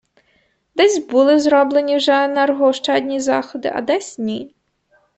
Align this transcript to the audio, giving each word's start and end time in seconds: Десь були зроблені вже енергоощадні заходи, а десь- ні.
Десь 0.75 1.07
були 1.07 1.39
зроблені 1.39 1.95
вже 1.97 2.11
енергоощадні 2.23 3.19
заходи, 3.19 3.71
а 3.75 3.81
десь- 3.81 4.17
ні. 4.19 4.55